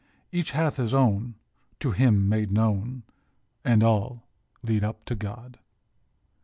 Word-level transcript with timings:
"Each 0.31 0.53
hath 0.53 0.77
his 0.77 0.95
own, 0.95 1.35
to 1.79 1.91
him 1.91 2.27
made 2.27 2.51
known, 2.51 3.03
And 3.63 3.83
all 3.83 4.23
lead 4.63 4.83
up 4.83 5.05
to 5.05 5.13
God. 5.13 5.59